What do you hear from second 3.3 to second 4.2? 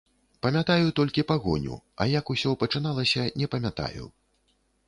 не памятаю.